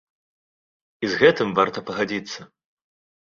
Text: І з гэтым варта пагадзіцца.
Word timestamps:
І 1.03 1.09
з 1.11 1.19
гэтым 1.21 1.53
варта 1.59 1.79
пагадзіцца. 1.89 2.39